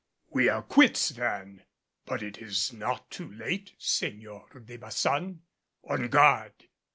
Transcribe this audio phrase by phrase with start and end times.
[0.31, 1.61] "We are quits then.
[2.07, 5.41] But it is not too late, Señor de Baçan.
[5.83, 6.53] On guard!"